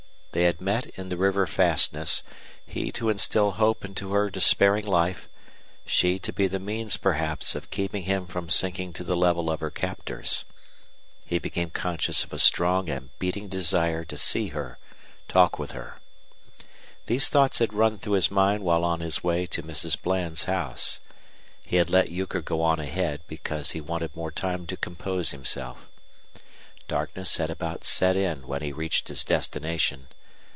They 0.33 0.43
had 0.43 0.61
met 0.61 0.85
in 0.97 1.09
the 1.09 1.17
river 1.17 1.45
fastness, 1.45 2.23
he 2.65 2.89
to 2.93 3.09
instil 3.09 3.51
hope 3.55 3.83
into 3.83 4.13
her 4.13 4.29
despairing 4.29 4.85
life, 4.85 5.27
she 5.85 6.19
to 6.19 6.31
be 6.31 6.47
the 6.47 6.57
means, 6.57 6.95
perhaps, 6.95 7.53
of 7.53 7.69
keeping 7.69 8.03
him 8.03 8.27
from 8.27 8.49
sinking 8.49 8.93
to 8.93 9.03
the 9.03 9.17
level 9.17 9.49
of 9.51 9.59
her 9.59 9.69
captors. 9.69 10.45
He 11.25 11.37
became 11.37 11.69
conscious 11.69 12.23
of 12.23 12.31
a 12.31 12.39
strong 12.39 12.87
and 12.87 13.09
beating 13.19 13.49
desire 13.49 14.05
to 14.05 14.17
see 14.17 14.47
her, 14.55 14.77
talk 15.27 15.59
with 15.59 15.73
her. 15.73 15.99
These 17.07 17.27
thoughts 17.27 17.59
had 17.59 17.73
run 17.73 17.97
through 17.97 18.13
his 18.13 18.31
mind 18.31 18.63
while 18.63 18.85
on 18.85 19.01
his 19.01 19.21
way 19.21 19.45
to 19.47 19.63
Mrs. 19.63 20.01
Bland's 20.01 20.45
house. 20.45 21.01
He 21.65 21.75
had 21.75 21.89
let 21.89 22.09
Euchre 22.09 22.39
go 22.39 22.61
on 22.61 22.79
ahead 22.79 23.19
because 23.27 23.71
he 23.71 23.81
wanted 23.81 24.15
more 24.15 24.31
time 24.31 24.65
to 24.67 24.77
compose 24.77 25.31
himself. 25.31 25.89
Darkness 26.87 27.35
had 27.35 27.49
about 27.49 27.83
set 27.83 28.15
in 28.15 28.47
when 28.47 28.61
he 28.61 28.71
reached 28.71 29.09
his 29.09 29.25
destination. 29.25 30.07